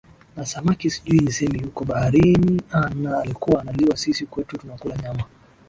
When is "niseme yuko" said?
1.19-1.85